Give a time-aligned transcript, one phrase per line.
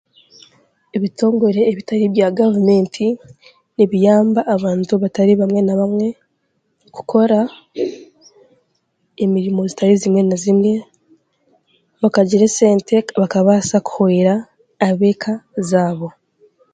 [0.95, 3.07] Ebitongore ebitari bya gavumenti,
[3.75, 6.07] nibiyamba abantu batari bamwe na bamwe,
[6.95, 7.39] kukora
[9.23, 10.73] emirimo zitari zimwe na zimwe,
[12.01, 14.33] bakagira esente bakabaasa kuhwera
[14.87, 15.33] abeeka
[15.69, 16.07] zaabo.